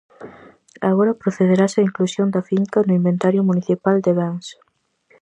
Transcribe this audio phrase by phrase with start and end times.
[0.89, 4.47] Agora procederase á inclusión da finca no inventario municipal de bens.